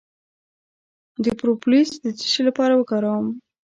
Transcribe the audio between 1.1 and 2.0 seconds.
د پروپولیس